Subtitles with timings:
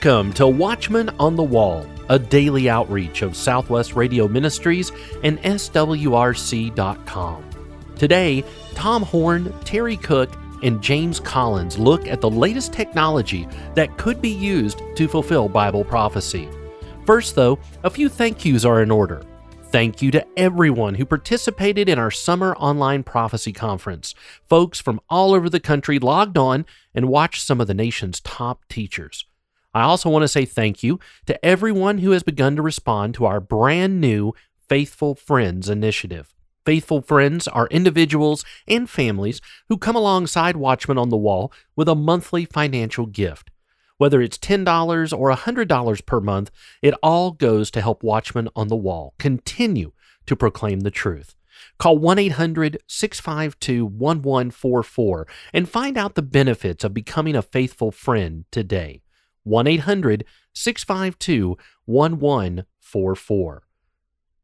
[0.00, 4.92] Welcome to Watchman on the Wall, a daily outreach of Southwest Radio Ministries
[5.24, 7.44] and SWRC.com.
[7.96, 8.44] Today,
[8.74, 10.30] Tom Horn, Terry Cook,
[10.62, 15.82] and James Collins look at the latest technology that could be used to fulfill Bible
[15.82, 16.48] prophecy.
[17.04, 19.22] First, though, a few thank yous are in order.
[19.64, 24.14] Thank you to everyone who participated in our summer online prophecy conference.
[24.48, 28.62] Folks from all over the country logged on and watched some of the nation's top
[28.68, 29.24] teachers.
[29.74, 33.26] I also want to say thank you to everyone who has begun to respond to
[33.26, 34.32] our brand new
[34.68, 36.34] Faithful Friends initiative.
[36.64, 41.94] Faithful friends are individuals and families who come alongside Watchmen on the Wall with a
[41.94, 43.50] monthly financial gift.
[43.96, 46.50] Whether it's $10 or $100 per month,
[46.82, 49.92] it all goes to help Watchmen on the Wall continue
[50.26, 51.34] to proclaim the truth.
[51.78, 58.44] Call 1 800 652 1144 and find out the benefits of becoming a faithful friend
[58.50, 59.02] today.
[59.48, 63.62] 1 800 652 1144.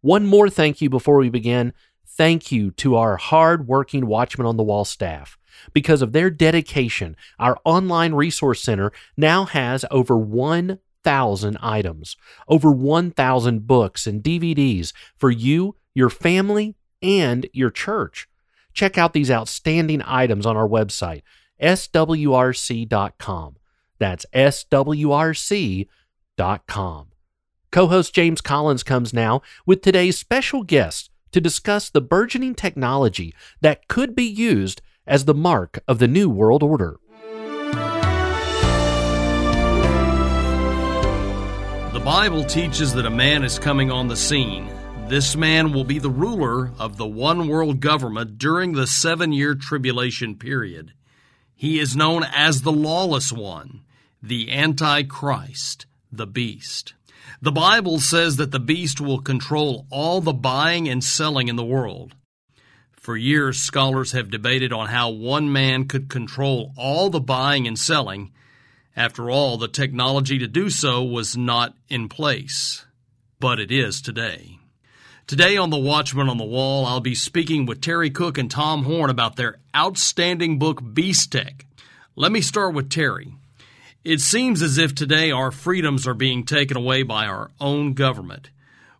[0.01, 1.73] One more thank you before we begin.
[2.07, 5.37] Thank you to our hard working Watchmen on the Wall staff.
[5.73, 12.17] Because of their dedication, our online resource center now has over 1,000 items,
[12.49, 18.29] over 1,000 books and DVDs for you, your family, and your church.
[18.73, 21.23] Check out these outstanding items on our website,
[21.61, 23.57] swrc.com.
[24.05, 25.89] That's swrc.com.
[27.73, 33.35] Co host James Collins comes now with today's special guest to discuss the burgeoning technology
[33.63, 36.99] that could be used as the mark of the New World Order.
[41.95, 44.71] The Bible teaches that a man is coming on the scene.
[45.09, 49.55] This man will be the ruler of the one world government during the seven year
[49.55, 50.93] tribulation period.
[51.55, 53.84] He is known as the lawless one
[54.27, 56.95] the Antichrist, the beast.
[57.43, 61.65] The Bible says that the beast will control all the buying and selling in the
[61.65, 62.15] world.
[62.93, 67.79] For years, scholars have debated on how one man could control all the buying and
[67.79, 68.33] selling.
[68.97, 72.87] After all, the technology to do so was not in place.
[73.41, 74.59] But it is today.
[75.27, 78.85] Today on The Watchman on the Wall, I'll be speaking with Terry Cook and Tom
[78.85, 81.67] Horn about their outstanding book, Beast Tech.
[82.17, 83.35] Let me start with Terry.
[84.05, 88.51] It seems as if today our freedoms are being taken away by our own government.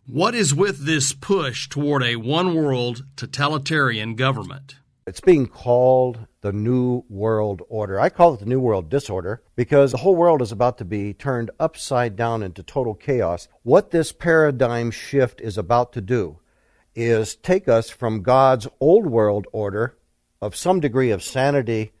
[0.07, 4.77] What is with this push toward a one world totalitarian government?
[5.05, 7.99] It's being called the New World Order.
[7.99, 11.13] I call it the New World Disorder because the whole world is about to be
[11.13, 13.47] turned upside down into total chaos.
[13.61, 16.39] What this paradigm shift is about to do
[16.95, 19.99] is take us from God's old world order
[20.41, 21.91] of some degree of sanity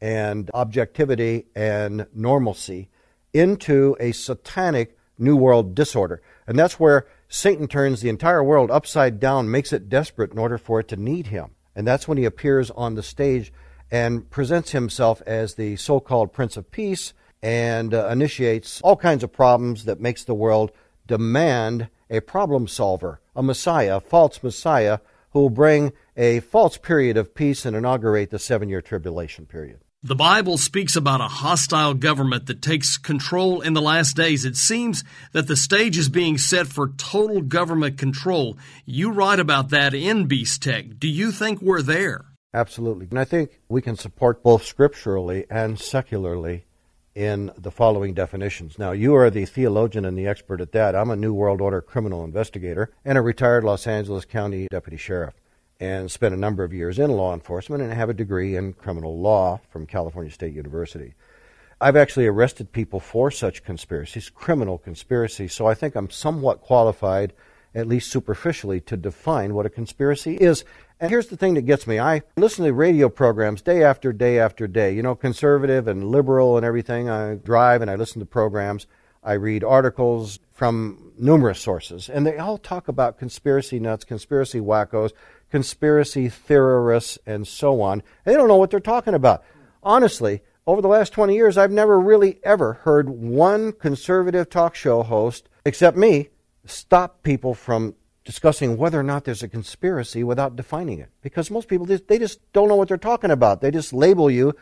[0.00, 2.88] and objectivity and normalcy
[3.32, 6.22] into a satanic new world disorder.
[6.46, 10.58] And that's where Satan turns the entire world upside down, makes it desperate in order
[10.58, 11.50] for it to need him.
[11.74, 13.52] And that's when he appears on the stage
[13.90, 17.12] and presents himself as the so called Prince of Peace
[17.42, 20.72] and uh, initiates all kinds of problems that makes the world
[21.06, 24.98] demand a problem solver, a Messiah, a false Messiah,
[25.32, 29.80] who will bring a false period of peace and inaugurate the seven year tribulation period.
[30.06, 34.44] The Bible speaks about a hostile government that takes control in the last days.
[34.44, 38.58] It seems that the stage is being set for total government control.
[38.84, 40.98] You write about that in Beast Tech.
[40.98, 42.26] Do you think we're there?
[42.52, 43.06] Absolutely.
[43.08, 46.66] And I think we can support both scripturally and secularly
[47.14, 48.78] in the following definitions.
[48.78, 50.94] Now, you are the theologian and the expert at that.
[50.94, 55.32] I'm a New World Order criminal investigator and a retired Los Angeles County deputy sheriff
[55.84, 59.20] and spent a number of years in law enforcement and have a degree in criminal
[59.20, 61.14] law from California State University.
[61.80, 67.34] I've actually arrested people for such conspiracies, criminal conspiracies, so I think I'm somewhat qualified,
[67.74, 70.64] at least superficially, to define what a conspiracy is.
[70.98, 72.00] And here's the thing that gets me.
[72.00, 76.56] I listen to radio programs day after day after day, you know, conservative and liberal
[76.56, 77.10] and everything.
[77.10, 78.86] I drive and I listen to programs.
[79.22, 85.12] I read articles from numerous sources, and they all talk about conspiracy nuts, conspiracy wackos,
[85.50, 88.02] conspiracy theorists, and so on.
[88.24, 89.44] They don't know what they're talking about.
[89.82, 95.02] Honestly, over the last 20 years, I've never really ever heard one conservative talk show
[95.02, 96.30] host, except me,
[96.64, 97.94] stop people from
[98.24, 101.10] discussing whether or not there's a conspiracy without defining it.
[101.20, 103.60] Because most people, they just don't know what they're talking about.
[103.60, 104.54] They just label you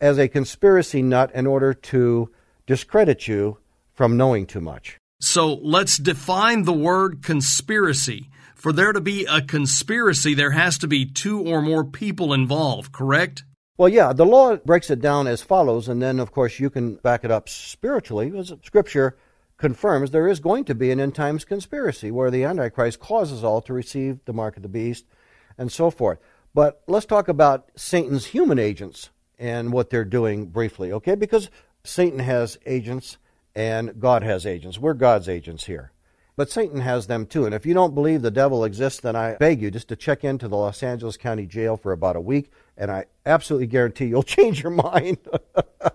[0.00, 2.30] as a conspiracy nut in order to
[2.66, 3.58] discredit you
[3.94, 4.98] from knowing too much.
[5.20, 8.28] So let's define the word conspiracy.
[8.56, 12.90] For there to be a conspiracy, there has to be two or more people involved,
[12.90, 13.44] correct?
[13.76, 16.94] Well, yeah, the law breaks it down as follows, and then, of course, you can
[16.94, 19.18] back it up spiritually, because Scripture
[19.58, 23.60] confirms there is going to be an end times conspiracy where the Antichrist causes all
[23.60, 25.04] to receive the mark of the beast
[25.58, 26.18] and so forth.
[26.54, 31.14] But let's talk about Satan's human agents and what they're doing briefly, okay?
[31.14, 31.50] Because
[31.84, 33.18] Satan has agents
[33.54, 34.78] and God has agents.
[34.78, 35.92] We're God's agents here.
[36.36, 37.46] But Satan has them too.
[37.46, 40.22] And if you don't believe the devil exists, then I beg you just to check
[40.22, 44.22] into the Los Angeles County Jail for about a week, and I absolutely guarantee you'll
[44.22, 45.16] change your mind.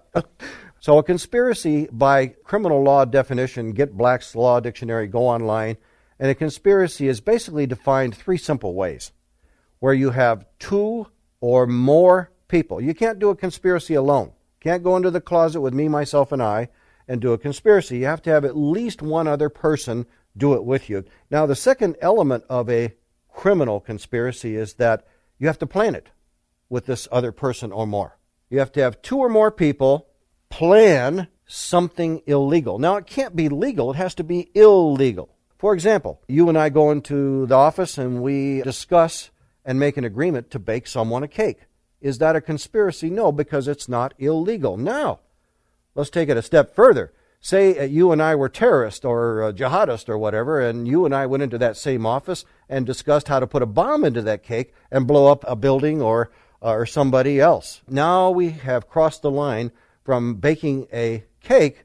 [0.80, 5.78] so, a conspiracy by criminal law definition, get Black's Law Dictionary, go online,
[6.20, 9.12] and a conspiracy is basically defined three simple ways
[9.80, 11.08] where you have two
[11.40, 12.82] or more people.
[12.82, 14.32] You can't do a conspiracy alone.
[14.60, 16.70] Can't go into the closet with me, myself, and I
[17.08, 17.98] and do a conspiracy.
[17.98, 20.06] You have to have at least one other person
[20.36, 21.04] do it with you.
[21.30, 22.94] Now, the second element of a
[23.30, 25.06] criminal conspiracy is that
[25.38, 26.10] you have to plan it
[26.70, 28.18] with this other person or more.
[28.50, 30.08] You have to have two or more people
[30.50, 32.80] plan something illegal.
[32.80, 35.36] Now, it can't be legal, it has to be illegal.
[35.58, 39.30] For example, you and I go into the office and we discuss
[39.64, 41.60] and make an agreement to bake someone a cake.
[42.02, 43.10] Is that a conspiracy?
[43.10, 44.76] No, because it's not illegal.
[44.76, 45.20] Now,
[45.94, 49.52] let's take it a step further say uh, you and I were terrorists or uh,
[49.52, 53.40] jihadists or whatever, and you and I went into that same office and discussed how
[53.40, 56.86] to put a bomb into that cake and blow up a building or uh, or
[56.86, 57.82] somebody else.
[57.88, 59.72] Now we have crossed the line
[60.04, 61.84] from baking a cake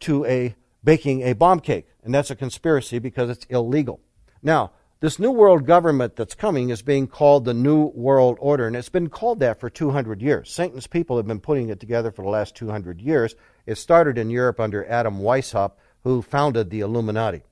[0.00, 4.00] to a baking a bomb cake, and that's a conspiracy because it's illegal.
[4.42, 8.74] Now, this new world government that's coming is being called the New World Order, and
[8.74, 10.50] it's been called that for 200 years.
[10.50, 13.34] Satan's people have been putting it together for the last 200 years.
[13.66, 15.72] It started in Europe under Adam Weishaupt,
[16.04, 17.42] who founded the Illuminati.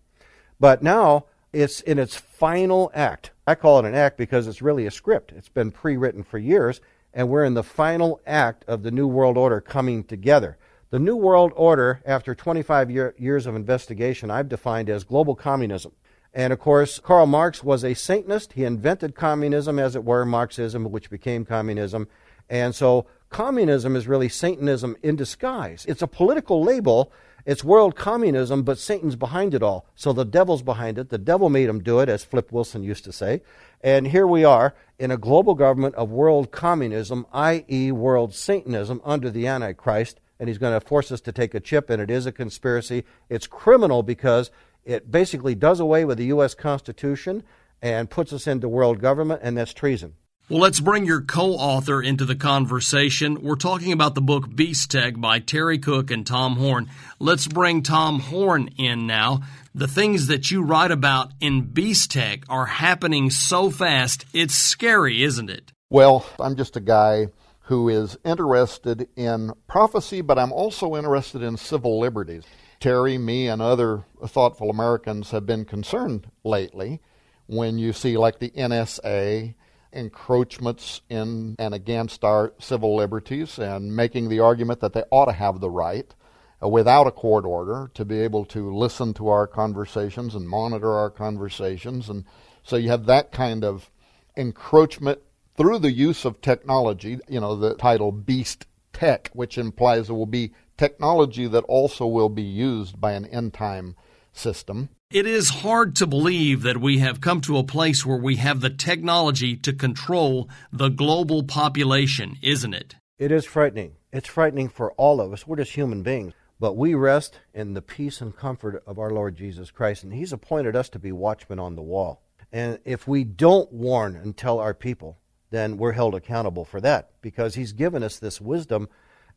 [0.61, 3.33] But now it's in its final act.
[3.47, 5.33] I call it an act because it's really a script.
[5.37, 6.81] It's been pre written for years,
[7.13, 10.57] and we're in the final act of the New World Order coming together.
[10.91, 15.93] The New World Order, after 25 year, years of investigation, I've defined as global communism.
[16.33, 18.55] And of course, Karl Marx was a Satanist.
[18.55, 22.09] He invented communism, as it were, Marxism, which became communism.
[22.49, 25.85] And so communism is really Satanism in disguise.
[25.89, 27.11] It's a political label.
[27.45, 29.87] It's world communism, but Satan's behind it all.
[29.97, 31.09] So the devil's behind it.
[31.09, 33.43] The devil made him do it, as Flip Wilson used to say.
[33.81, 39.31] And here we are in a global government of world communism, i.e., world Satanism, under
[39.31, 40.21] the Antichrist.
[40.39, 43.03] And he's going to force us to take a chip, and it is a conspiracy.
[43.29, 44.53] It's criminal because
[44.85, 46.55] it basically does away with the U.S.
[46.55, 47.43] Constitution
[47.83, 50.15] and puts us into world government, and that's treason.
[50.51, 53.41] Well, let's bring your co author into the conversation.
[53.41, 56.91] We're talking about the book Beast Tech by Terry Cook and Tom Horn.
[57.19, 59.41] Let's bring Tom Horn in now.
[59.75, 65.23] The things that you write about in Beast Tech are happening so fast, it's scary,
[65.23, 65.73] isn't it?
[65.89, 67.29] Well, I'm just a guy
[67.61, 72.45] who is interested in prophecy, but I'm also interested in civil liberties.
[72.81, 77.01] Terry, me, and other thoughtful Americans have been concerned lately
[77.47, 79.55] when you see, like, the NSA
[79.95, 85.33] encroachments in and against our civil liberties and making the argument that they ought to
[85.33, 86.15] have the right
[86.63, 90.93] uh, without a court order to be able to listen to our conversations and monitor
[90.93, 92.25] our conversations and
[92.63, 93.91] so you have that kind of
[94.37, 95.21] encroachment
[95.57, 100.27] through the use of technology you know the title beast tech which implies it will
[100.27, 103.97] be technology that also will be used by an end time
[104.33, 104.89] system.
[105.11, 108.61] It is hard to believe that we have come to a place where we have
[108.61, 112.97] the technology to control the global population, isn't it?
[113.19, 113.93] It is frightening.
[114.13, 115.47] It's frightening for all of us.
[115.47, 116.33] We're just human beings.
[116.59, 120.33] But we rest in the peace and comfort of our Lord Jesus Christ, and He's
[120.33, 122.23] appointed us to be watchmen on the wall.
[122.51, 125.19] And if we don't warn and tell our people,
[125.51, 128.89] then we're held accountable for that because He's given us this wisdom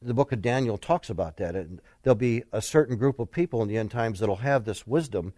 [0.01, 1.55] the book of Daniel talks about that.
[1.55, 4.85] And there'll be a certain group of people in the end times that'll have this
[4.85, 5.33] wisdom.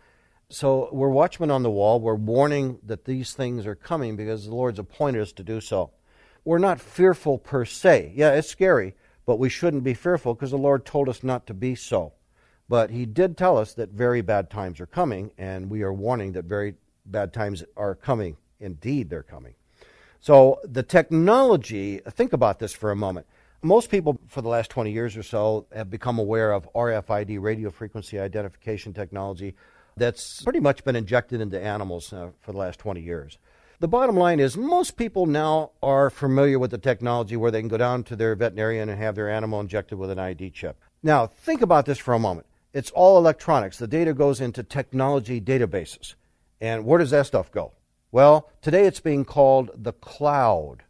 [0.51, 1.99] So we're watchmen on the wall.
[1.99, 5.91] We're warning that these things are coming because the Lord's appointed us to do so.
[6.43, 8.13] We're not fearful per se.
[8.15, 8.95] Yeah, it's scary,
[9.27, 12.13] but we shouldn't be fearful because the Lord told us not to be so.
[12.67, 16.31] But He did tell us that very bad times are coming, and we are warning
[16.31, 16.73] that very
[17.05, 18.37] bad times are coming.
[18.59, 19.53] Indeed, they're coming.
[20.19, 23.27] So the technology, think about this for a moment.
[23.61, 27.69] Most people for the last 20 years or so have become aware of RFID, radio
[27.69, 29.55] frequency identification technology,
[29.99, 33.37] that's pretty much been injected into animals uh, for the last 20 years.
[33.79, 37.69] The bottom line is most people now are familiar with the technology where they can
[37.69, 40.81] go down to their veterinarian and have their animal injected with an ID chip.
[41.01, 42.45] Now, think about this for a moment.
[42.73, 43.77] It's all electronics.
[43.77, 46.15] The data goes into technology databases.
[46.59, 47.71] And where does that stuff go?
[48.11, 50.83] Well, today it's being called the cloud.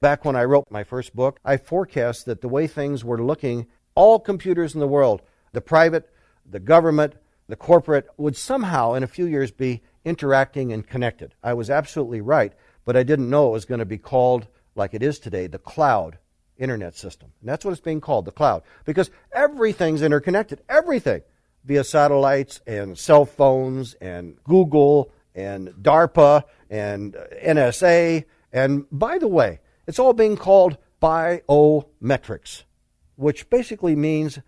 [0.00, 3.66] Back when I wrote my first book, I forecast that the way things were looking,
[3.94, 5.20] all computers in the world,
[5.52, 6.08] the private,
[6.48, 7.16] the government,
[7.50, 11.34] the corporate, would somehow in a few years be interacting and connected.
[11.42, 12.52] I was absolutely right,
[12.84, 15.58] but I didn't know it was going to be called, like it is today, the
[15.58, 16.18] cloud
[16.56, 17.32] internet system.
[17.40, 20.62] And that's what it's being called, the cloud, because everything's interconnected.
[20.68, 21.22] Everything
[21.64, 27.14] via satellites and cell phones and Google and DARPA and
[27.44, 28.24] NSA.
[28.52, 32.64] And by the way, it's all being called biometrics,
[33.16, 34.38] which basically means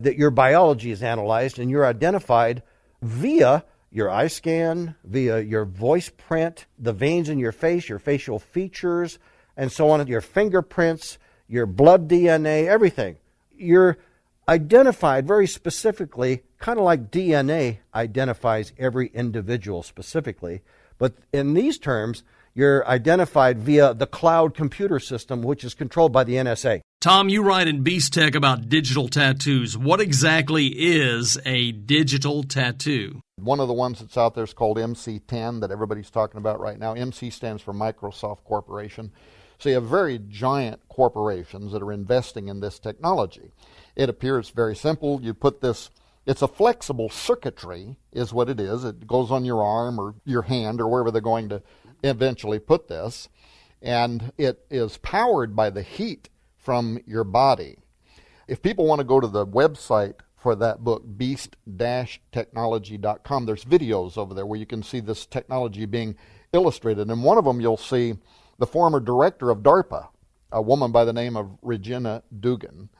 [0.00, 2.62] that your biology is analyzed and you're identified
[3.02, 8.38] via your eye scan, via your voice print, the veins in your face, your facial
[8.38, 9.18] features,
[9.56, 13.16] and so on, your fingerprints, your blood DNA, everything.
[13.56, 13.98] You're
[14.48, 20.62] identified very specifically, kind of like DNA identifies every individual specifically.
[20.98, 22.22] But in these terms,
[22.54, 26.82] you're identified via the cloud computer system, which is controlled by the NSA.
[27.00, 29.78] Tom, you write in Beast Tech about digital tattoos.
[29.78, 33.20] What exactly is a digital tattoo?
[33.36, 36.76] One of the ones that's out there is called MC10 that everybody's talking about right
[36.76, 36.94] now.
[36.94, 39.12] MC stands for Microsoft Corporation.
[39.60, 43.52] So you have very giant corporations that are investing in this technology.
[43.94, 45.22] It appears very simple.
[45.22, 45.90] You put this,
[46.26, 48.82] it's a flexible circuitry, is what it is.
[48.82, 51.62] It goes on your arm or your hand or wherever they're going to
[52.02, 53.28] eventually put this.
[53.80, 56.28] And it is powered by the heat
[56.68, 57.78] from your body.
[58.46, 64.34] If people want to go to the website for that book, beast-technology.com, there's videos over
[64.34, 66.14] there where you can see this technology being
[66.52, 67.08] illustrated.
[67.08, 68.16] And one of them you'll see
[68.58, 70.08] the former director of DARPA,
[70.52, 72.90] a woman by the name of Regina Dugan,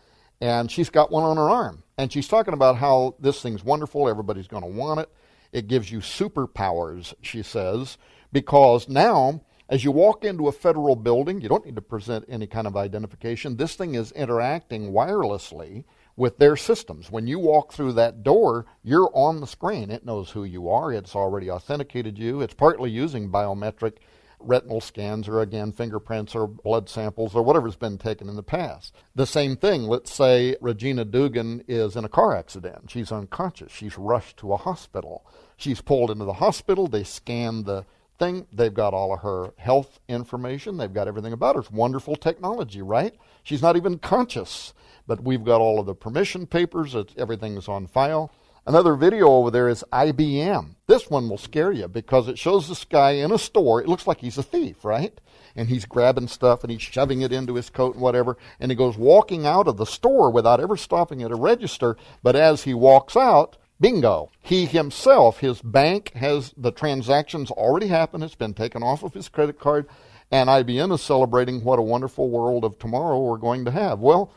[0.40, 1.82] and she's got one on her arm.
[1.98, 5.10] And she's talking about how this thing's wonderful, everybody's going to want it.
[5.52, 7.98] It gives you superpowers, she says,
[8.32, 12.46] because now, as you walk into a federal building, you don't need to present any
[12.46, 13.56] kind of identification.
[13.56, 15.84] This thing is interacting wirelessly
[16.16, 17.10] with their systems.
[17.10, 19.90] When you walk through that door, you're on the screen.
[19.90, 22.40] It knows who you are, it's already authenticated you.
[22.40, 23.98] It's partly using biometric
[24.40, 28.94] retinal scans or again fingerprints or blood samples or whatever's been taken in the past.
[29.14, 32.90] The same thing, let's say Regina Dugan is in a car accident.
[32.90, 33.72] She's unconscious.
[33.72, 35.26] She's rushed to a hospital.
[35.56, 36.86] She's pulled into the hospital.
[36.86, 37.84] They scan the
[38.18, 38.46] thing.
[38.52, 40.76] They've got all of her health information.
[40.76, 41.60] They've got everything about her.
[41.60, 43.14] It's wonderful technology, right?
[43.42, 44.74] She's not even conscious,
[45.06, 46.94] but we've got all of the permission papers.
[46.94, 48.32] It's, everything's on file.
[48.66, 50.74] Another video over there is IBM.
[50.86, 53.80] This one will scare you because it shows this guy in a store.
[53.80, 55.18] It looks like he's a thief, right?
[55.56, 58.36] And he's grabbing stuff and he's shoving it into his coat and whatever.
[58.60, 61.96] And he goes walking out of the store without ever stopping at a register.
[62.22, 68.24] But as he walks out, bingo, he himself, his bank has the transactions already happened.
[68.24, 69.86] It's been taken off of his credit card.
[70.30, 73.98] And IBM is celebrating what a wonderful world of tomorrow we're going to have.
[74.00, 74.30] Well,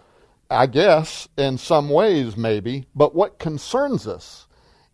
[0.49, 2.85] I guess, in some ways, maybe.
[2.95, 4.47] But what concerns us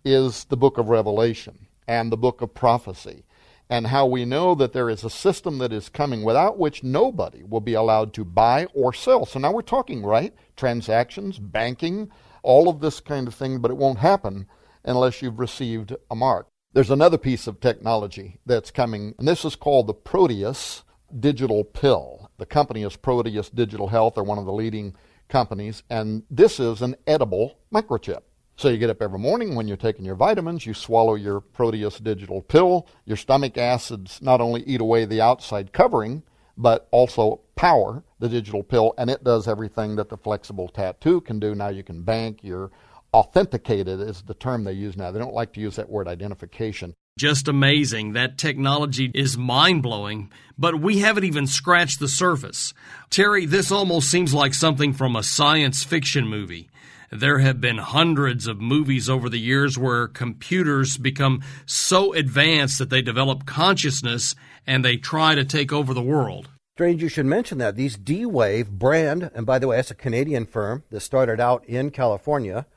[0.04, 3.24] is the book of Revelation and the book of prophecy,
[3.70, 7.44] and how we know that there is a system that is coming without which nobody
[7.44, 9.26] will be allowed to buy or sell.
[9.26, 10.34] So now we're talking, right?
[10.56, 12.12] Transactions, banking,
[12.44, 14.48] all of this kind of thing, but it won't happen
[14.84, 16.48] unless you've received a mark.
[16.74, 20.84] There's another piece of technology that's coming, and this is called the Proteus
[21.20, 22.30] digital pill.
[22.38, 24.16] The company is Proteus Digital Health.
[24.16, 24.96] They're one of the leading
[25.30, 28.22] companies, and this is an edible microchip.
[28.58, 32.00] So you get up every morning when you're taking your vitamins, you swallow your Proteus
[32.00, 32.88] digital pill.
[33.06, 36.24] Your stomach acids not only eat away the outside covering,
[36.58, 41.40] but also power the digital pill, and it does everything that the flexible tattoo can
[41.40, 41.54] do.
[41.54, 42.72] Now you can bank, you're
[43.14, 45.12] authenticated is the term they use now.
[45.12, 46.94] They don't like to use that word identification.
[47.18, 48.14] Just amazing.
[48.14, 52.74] That technology is mind blowing, but we haven't even scratched the surface.
[53.10, 56.70] Terry, this almost seems like something from a science fiction movie.
[57.10, 62.90] There have been hundreds of movies over the years where computers become so advanced that
[62.90, 64.36] they develop consciousness
[64.68, 66.50] and they try to take over the world.
[66.78, 67.76] Strange you should mention that.
[67.76, 71.66] These D Wave brand, and by the way, that's a Canadian firm that started out
[71.66, 72.68] in California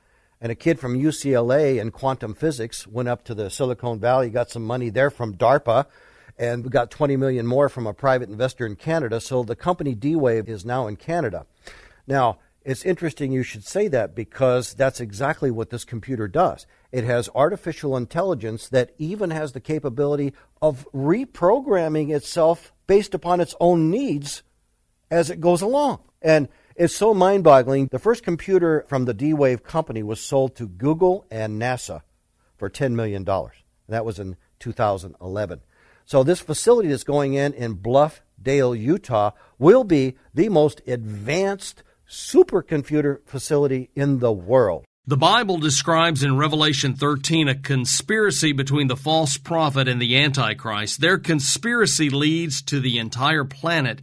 [0.41, 4.49] and a kid from UCLA in quantum physics went up to the Silicon Valley, got
[4.49, 5.85] some money there from DARPA,
[6.39, 9.21] and got 20 million more from a private investor in Canada.
[9.21, 11.45] So the company D-Wave is now in Canada.
[12.07, 16.67] Now, it's interesting you should say that because that's exactly what this computer does.
[16.93, 23.55] It has artificial intelligence that even has the capability of reprogramming itself based upon its
[23.61, 24.43] own needs
[25.11, 26.01] as it goes along.
[26.21, 27.89] And it's so mind boggling.
[27.91, 32.03] The first computer from the D Wave company was sold to Google and NASA
[32.57, 33.25] for $10 million.
[33.89, 35.61] That was in 2011.
[36.05, 43.21] So this facility that's going in in Bluffdale, Utah, will be the most advanced supercomputer
[43.25, 44.85] facility in the world.
[45.07, 51.01] The Bible describes in Revelation 13 a conspiracy between the false prophet and the Antichrist.
[51.01, 54.03] Their conspiracy leads to the entire planet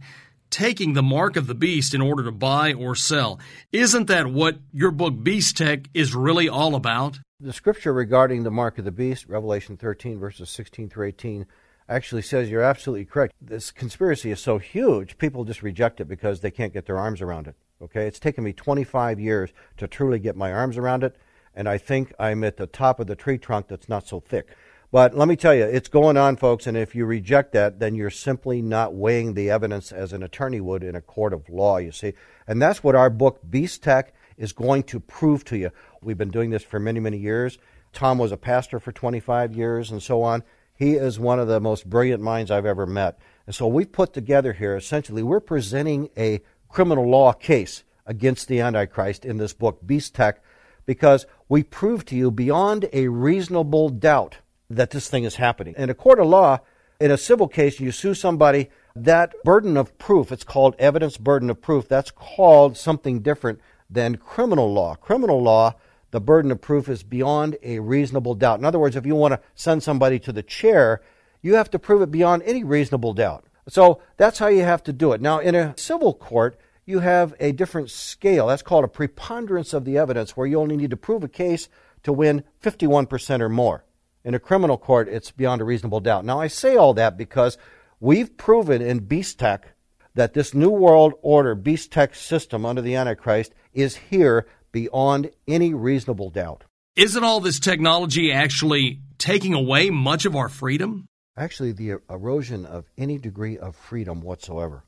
[0.50, 3.38] taking the mark of the beast in order to buy or sell.
[3.72, 7.18] Isn't that what your book Beast Tech is really all about?
[7.40, 11.46] The scripture regarding the mark of the beast, Revelation 13, verses 16 through 18,
[11.88, 13.34] actually says you're absolutely correct.
[13.40, 17.20] This conspiracy is so huge, people just reject it because they can't get their arms
[17.20, 17.54] around it.
[17.80, 21.14] Okay, it's taken me 25 years to truly get my arms around it,
[21.54, 24.48] and I think I'm at the top of the tree trunk that's not so thick.
[24.90, 27.94] But let me tell you, it's going on, folks, and if you reject that, then
[27.94, 31.76] you're simply not weighing the evidence as an attorney would in a court of law,
[31.76, 32.14] you see.
[32.48, 35.70] And that's what our book, Beast Tech, is going to prove to you.
[36.02, 37.58] We've been doing this for many, many years.
[37.92, 40.42] Tom was a pastor for 25 years and so on.
[40.74, 43.18] He is one of the most brilliant minds I've ever met.
[43.46, 48.60] And so we've put together here, essentially, we're presenting a criminal law case against the
[48.60, 50.42] Antichrist in this book, Beast Tech,
[50.86, 54.38] because we prove to you beyond a reasonable doubt
[54.70, 55.74] that this thing is happening.
[55.76, 56.60] In a court of law,
[57.00, 61.50] in a civil case, you sue somebody, that burden of proof, it's called evidence burden
[61.50, 64.94] of proof, that's called something different than criminal law.
[64.96, 65.74] Criminal law,
[66.10, 68.58] the burden of proof is beyond a reasonable doubt.
[68.58, 71.00] In other words, if you want to send somebody to the chair,
[71.42, 73.44] you have to prove it beyond any reasonable doubt.
[73.68, 75.20] So that's how you have to do it.
[75.20, 78.46] Now, in a civil court, you have a different scale.
[78.46, 81.68] That's called a preponderance of the evidence, where you only need to prove a case
[82.02, 83.84] to win 51% or more.
[84.24, 86.24] In a criminal court, it's beyond a reasonable doubt.
[86.24, 87.58] Now, I say all that because
[88.00, 89.74] we've proven in Beast Tech
[90.14, 95.74] that this New World Order Beast Tech system under the Antichrist is here beyond any
[95.74, 96.64] reasonable doubt.
[96.96, 101.06] Isn't all this technology actually taking away much of our freedom?
[101.38, 104.82] Actually, the erosion of any degree of freedom whatsoever.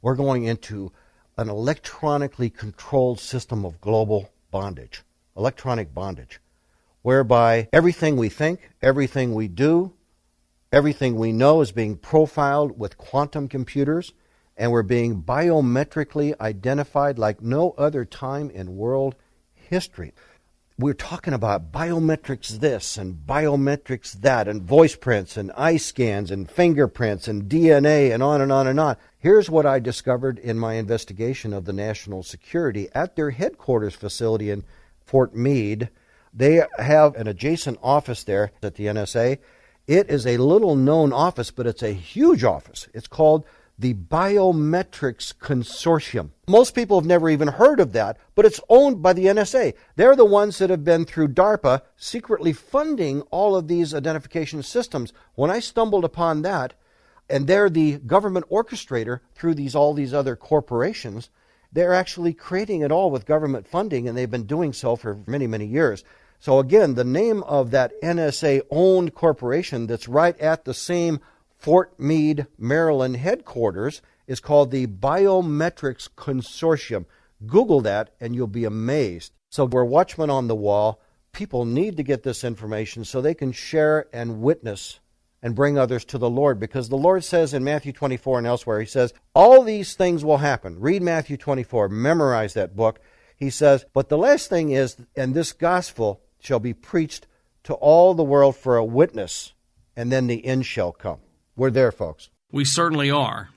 [0.00, 0.92] We're going into
[1.36, 5.02] an electronically controlled system of global bondage,
[5.36, 6.40] electronic bondage
[7.02, 9.92] whereby everything we think, everything we do,
[10.72, 14.12] everything we know is being profiled with quantum computers,
[14.56, 19.14] and we're being biometrically identified like no other time in world
[19.54, 20.12] history.
[20.80, 26.50] We're talking about biometrics this and biometrics that, and voice prints and eye scans and
[26.50, 28.96] fingerprints and DNA and on and on and on.
[29.18, 34.50] Here's what I discovered in my investigation of the national security at their headquarters facility
[34.50, 34.64] in
[35.04, 35.90] Fort Meade,
[36.32, 39.36] they have an adjacent office there at the NSA.
[39.86, 42.88] It is a little known office, but it's a huge office.
[42.94, 43.44] It's called
[43.80, 46.28] the Biometrics Consortium.
[46.46, 49.72] Most people have never even heard of that, but it's owned by the NSA.
[49.96, 55.14] They're the ones that have been through DARPA secretly funding all of these identification systems.
[55.34, 56.74] When I stumbled upon that,
[57.30, 61.30] and they're the government orchestrator through these all these other corporations,
[61.72, 65.46] they're actually creating it all with government funding, and they've been doing so for many,
[65.46, 66.04] many years.
[66.38, 71.20] So, again, the name of that NSA owned corporation that's right at the same
[71.60, 77.04] Fort Meade, Maryland headquarters is called the Biometrics Consortium.
[77.46, 79.34] Google that and you'll be amazed.
[79.50, 81.02] So, we're watchmen on the wall.
[81.32, 85.00] People need to get this information so they can share and witness
[85.42, 88.80] and bring others to the Lord because the Lord says in Matthew 24 and elsewhere,
[88.80, 90.80] He says, All these things will happen.
[90.80, 93.00] Read Matthew 24, memorize that book.
[93.36, 97.26] He says, But the last thing is, and this gospel shall be preached
[97.64, 99.52] to all the world for a witness,
[99.94, 101.20] and then the end shall come.
[101.60, 102.30] We're there, folks.
[102.50, 103.50] We certainly are.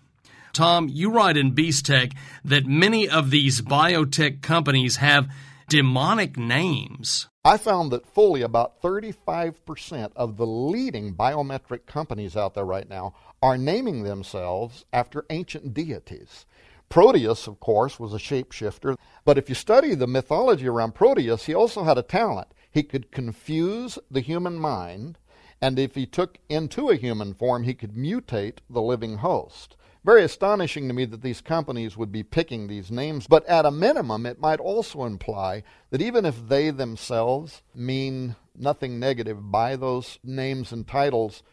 [0.52, 2.12] Tom, you write in Beast Tech
[2.44, 5.32] that many of these biotech companies have
[5.70, 7.30] demonic names.
[7.46, 13.16] I found that fully about 35% of the leading biometric companies out there right now
[13.42, 16.46] are naming themselves after ancient deities.
[16.90, 21.54] Proteus, of course, was a shapeshifter, but if you study the mythology around Proteus, he
[21.54, 22.50] also had a talent.
[22.70, 25.18] He could confuse the human mind,
[25.64, 29.78] and if he took into a human form, he could mutate the living host.
[30.04, 33.72] Very astonishing to me that these companies would be picking these names, but at a
[33.72, 40.20] minimum, it might also imply that even if they themselves mean nothing negative by those
[40.22, 41.44] names and titles,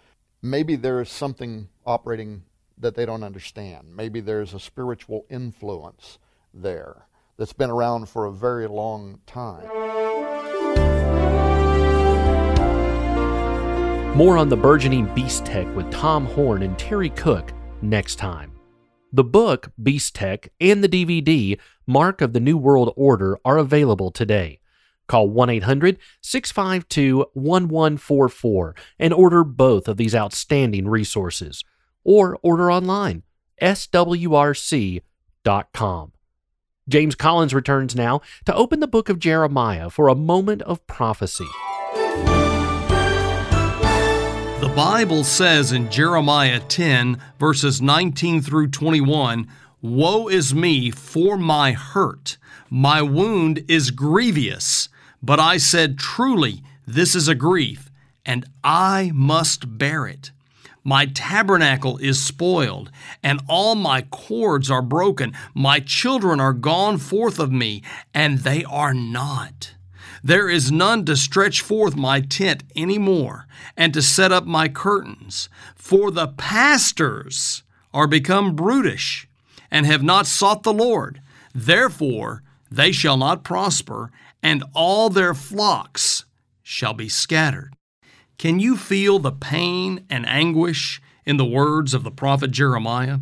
[0.43, 2.43] maybe there is something operating
[2.79, 3.95] that they don't understand.
[3.95, 6.19] Maybe there's a spiritual influence
[6.53, 9.69] there that's been around for a very long time.
[14.15, 18.51] More on the burgeoning beast tech with Tom Horn and Terry Cook next time.
[19.13, 24.11] The book, Beast Tech, and the DVD, Mark of the New World Order, are available
[24.11, 24.59] today.
[25.07, 31.65] Call 1 800 652 1144 and order both of these outstanding resources.
[32.03, 33.23] Or order online,
[33.63, 35.03] swrc.com.
[36.89, 41.47] James Collins returns now to open the book of Jeremiah for a moment of prophecy.
[44.77, 49.49] Bible says in Jeremiah 10, verses 19 through 21
[49.83, 52.39] Woe is me for my hurt!
[52.71, 54.89] My wound is grievous.
[55.21, 57.91] But I said, Truly, this is a grief,
[58.25, 60.31] and I must bear it.
[60.85, 62.91] My tabernacle is spoiled,
[63.23, 65.35] and all my cords are broken.
[65.53, 67.83] My children are gone forth of me,
[68.15, 69.75] and they are not.
[70.23, 74.69] There is none to stretch forth my tent any more, and to set up my
[74.69, 75.49] curtains.
[75.75, 79.29] For the pastors are become brutish,
[79.71, 81.23] and have not sought the Lord.
[81.55, 84.11] Therefore they shall not prosper,
[84.43, 86.25] and all their flocks
[86.63, 87.75] shall be scattered.
[88.39, 93.19] Can you feel the pain and anguish in the words of the prophet Jeremiah?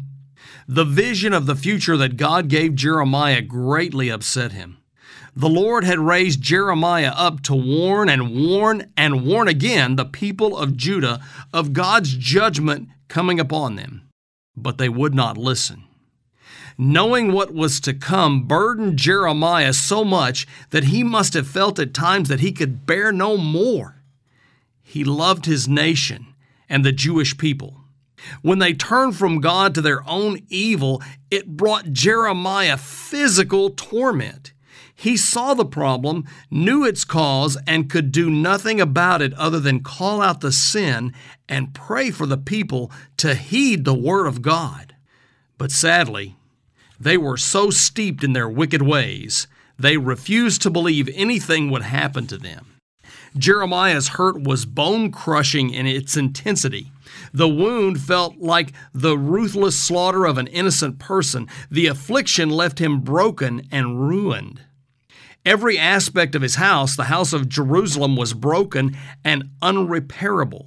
[0.66, 4.77] The vision of the future that God gave Jeremiah greatly upset him.
[5.38, 10.58] The Lord had raised Jeremiah up to warn and warn and warn again the people
[10.58, 11.20] of Judah
[11.52, 14.08] of God's judgment coming upon them,
[14.56, 15.84] but they would not listen
[16.80, 21.92] knowing what was to come, burdened Jeremiah so much that he must have felt at
[21.92, 24.00] times that he could bear no more.
[24.80, 26.34] He loved his nation
[26.68, 27.80] and the Jewish people.
[28.42, 34.52] When they turned from God to their own evil, it brought Jeremiah physical torment.
[35.00, 39.78] He saw the problem, knew its cause, and could do nothing about it other than
[39.78, 41.12] call out the sin
[41.48, 44.96] and pray for the people to heed the word of God.
[45.56, 46.34] But sadly,
[46.98, 49.46] they were so steeped in their wicked ways,
[49.78, 52.66] they refused to believe anything would happen to them.
[53.36, 56.90] Jeremiah's hurt was bone crushing in its intensity.
[57.32, 61.46] The wound felt like the ruthless slaughter of an innocent person.
[61.70, 64.62] The affliction left him broken and ruined.
[65.48, 70.66] Every aspect of his house, the house of Jerusalem, was broken and unrepairable.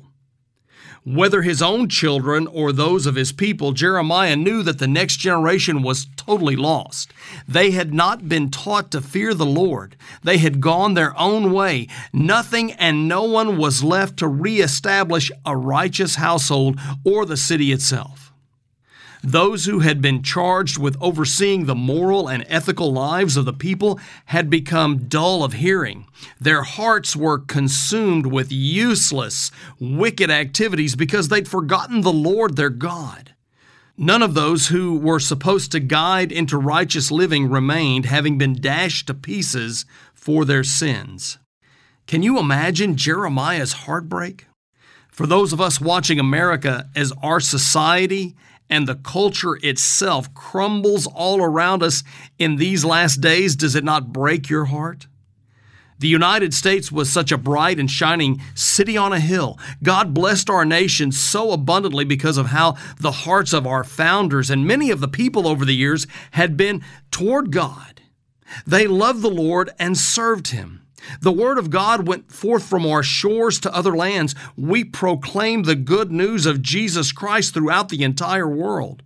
[1.06, 5.84] Whether his own children or those of his people, Jeremiah knew that the next generation
[5.84, 7.14] was totally lost.
[7.48, 9.98] They had not been taught to fear the Lord.
[10.24, 11.88] They had gone their own way.
[12.12, 18.31] Nothing and no one was left to reestablish a righteous household or the city itself.
[19.24, 24.00] Those who had been charged with overseeing the moral and ethical lives of the people
[24.26, 26.08] had become dull of hearing.
[26.40, 33.36] Their hearts were consumed with useless, wicked activities because they'd forgotten the Lord their God.
[33.96, 39.06] None of those who were supposed to guide into righteous living remained, having been dashed
[39.08, 41.38] to pieces for their sins.
[42.08, 44.48] Can you imagine Jeremiah's heartbreak?
[45.12, 48.36] For those of us watching America as our society
[48.72, 52.04] and the culture itself crumbles all around us
[52.40, 55.08] in these last days, does it not break your heart?
[56.00, 59.60] The United States was such a bright and shining city on a hill.
[59.84, 64.66] God blessed our nation so abundantly because of how the hearts of our founders and
[64.66, 68.02] many of the people over the years had been toward God.
[68.66, 70.82] They loved the Lord and served Him.
[71.22, 74.36] The word of God went forth from our shores to other lands.
[74.56, 79.04] We proclaimed the good news of Jesus Christ throughout the entire world.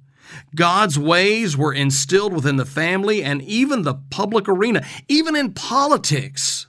[0.56, 6.68] God's ways were instilled within the family and even the public arena, even in politics.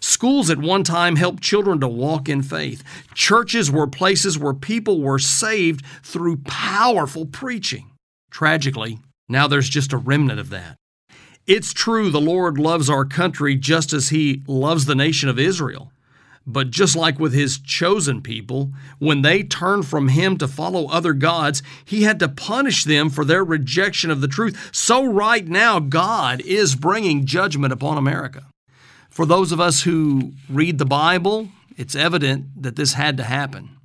[0.00, 2.82] Schools at one time helped children to walk in faith.
[3.14, 7.90] Churches were places where people were saved through powerful preaching.
[8.30, 10.76] Tragically, now there's just a remnant of that.
[11.46, 15.92] It's true the Lord loves our country just as He loves the nation of Israel.
[16.44, 21.12] But just like with His chosen people, when they turned from Him to follow other
[21.12, 24.70] gods, He had to punish them for their rejection of the truth.
[24.72, 28.46] So, right now, God is bringing judgment upon America.
[29.08, 33.75] For those of us who read the Bible, it's evident that this had to happen.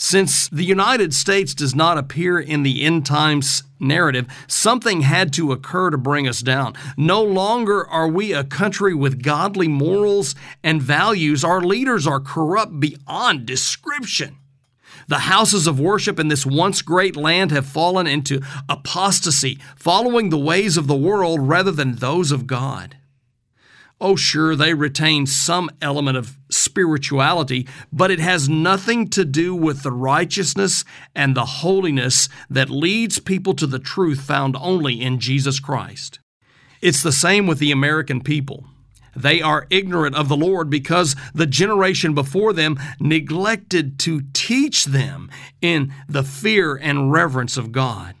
[0.00, 5.50] Since the United States does not appear in the end times narrative, something had to
[5.50, 6.74] occur to bring us down.
[6.96, 11.42] No longer are we a country with godly morals and values.
[11.42, 14.36] Our leaders are corrupt beyond description.
[15.08, 20.38] The houses of worship in this once great land have fallen into apostasy, following the
[20.38, 22.96] ways of the world rather than those of God.
[24.00, 29.82] Oh, sure, they retain some element of spirituality, but it has nothing to do with
[29.82, 30.84] the righteousness
[31.16, 36.20] and the holiness that leads people to the truth found only in Jesus Christ.
[36.80, 38.66] It's the same with the American people.
[39.16, 45.28] They are ignorant of the Lord because the generation before them neglected to teach them
[45.60, 48.14] in the fear and reverence of God.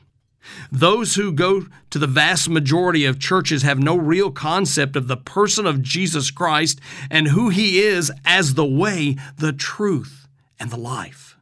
[0.70, 5.16] Those who go to the vast majority of churches have no real concept of the
[5.16, 6.80] person of Jesus Christ
[7.10, 10.26] and who he is as the way, the truth,
[10.60, 11.36] and the life.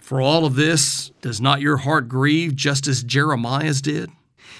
[0.00, 4.10] For all of this, does not your heart grieve just as Jeremiah's did?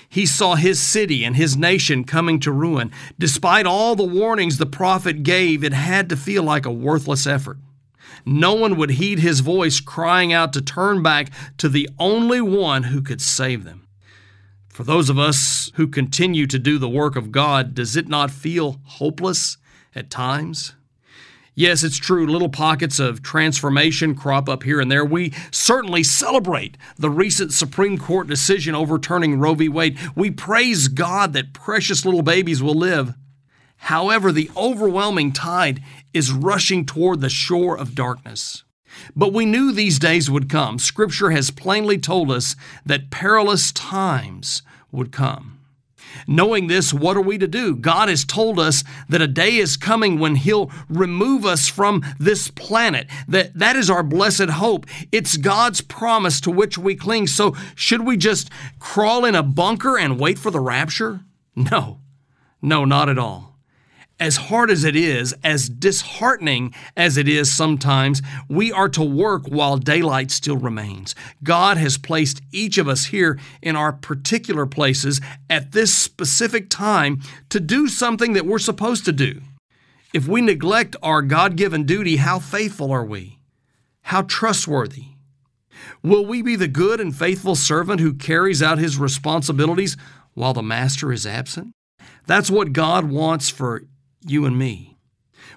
[0.09, 2.91] He saw his city and his nation coming to ruin.
[3.19, 7.57] Despite all the warnings the prophet gave, it had to feel like a worthless effort.
[8.25, 12.85] No one would heed his voice crying out to turn back to the only one
[12.85, 13.89] who could save them.
[14.69, 18.31] For those of us who continue to do the work of God, does it not
[18.31, 19.59] feel hopeless
[19.95, 20.75] at times?
[21.55, 25.05] Yes, it's true, little pockets of transformation crop up here and there.
[25.05, 29.69] We certainly celebrate the recent Supreme Court decision overturning Roe v.
[29.69, 29.99] Wade.
[30.17, 33.15] We praise God that precious little babies will live.
[33.87, 35.83] However, the overwhelming tide
[36.15, 38.63] is rushing toward the shore of darkness.
[39.17, 40.79] But we knew these days would come.
[40.79, 42.55] Scripture has plainly told us
[42.87, 45.59] that perilous times would come.
[46.29, 47.75] Knowing this, what are we to do?
[47.75, 52.53] God has told us that a day is coming when He'll remove us from this
[52.53, 53.09] planet.
[53.27, 54.87] That, that is our blessed hope.
[55.11, 57.27] It's God's promise to which we cling.
[57.27, 61.23] So, should we just crawl in a bunker and wait for the rapture?
[61.57, 61.99] No,
[62.61, 63.52] no, not at all
[64.23, 69.49] as hard as it is, as disheartening as it is sometimes, we are to work
[69.49, 71.13] while daylight still remains.
[71.43, 77.21] God has placed each of us here in our particular places at this specific time
[77.49, 79.41] to do something that we're supposed to do.
[80.15, 83.41] If we neglect our God given duty, how faithful are we?
[84.03, 85.17] How trustworthy?
[86.01, 89.97] Will we be the good and faithful servant who carries out his responsibilities
[90.35, 91.73] while the master is absent?
[92.29, 93.83] That's what God wants for
[94.27, 94.97] you and me.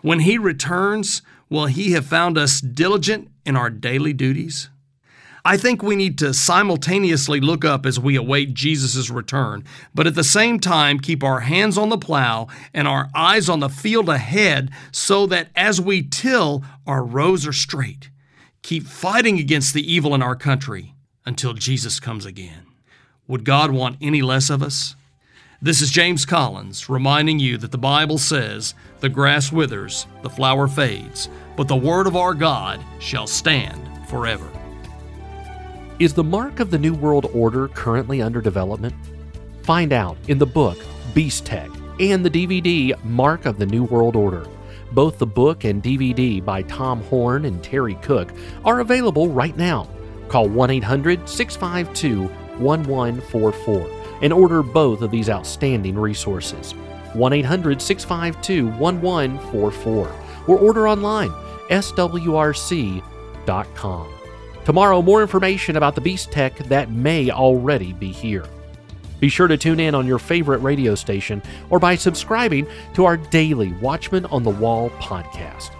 [0.02, 4.70] When He returns, will He have found us diligent in our daily duties?
[5.48, 10.16] I think we need to simultaneously look up as we await Jesus' return, but at
[10.16, 14.10] the same time keep our hands on the plow and our eyes on the field
[14.10, 18.10] ahead so that as we till, our rows are straight.
[18.64, 20.96] Keep fighting against the evil in our country
[21.28, 22.66] until Jesus comes again.
[23.28, 24.96] Would God want any less of us?
[25.66, 30.68] This is James Collins reminding you that the Bible says, The grass withers, the flower
[30.68, 34.48] fades, but the word of our God shall stand forever.
[35.98, 38.94] Is the mark of the New World Order currently under development?
[39.64, 40.78] Find out in the book
[41.16, 44.46] Beast Tech and the DVD Mark of the New World Order.
[44.92, 48.32] Both the book and DVD by Tom Horn and Terry Cook
[48.66, 49.90] are available right now.
[50.28, 52.28] Call 1 800 652
[52.60, 56.74] 1144 and order both of these outstanding resources.
[57.14, 60.16] 1 800 652 1144
[60.48, 61.32] or order online
[61.70, 63.02] swrc.com.
[64.66, 68.46] Tomorrow, more information about the Beast Tech that may already be here.
[69.20, 73.18] Be sure to tune in on your favorite radio station or by subscribing to our
[73.18, 75.72] daily Watchman on the Wall podcast.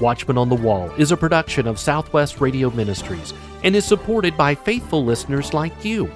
[0.00, 4.54] Watchman on the Wall is a production of Southwest Radio Ministries and is supported by
[4.54, 6.06] faithful listeners like you.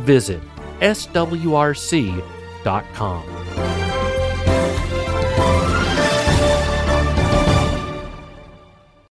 [0.00, 0.42] Visit
[0.80, 2.22] swrc.com.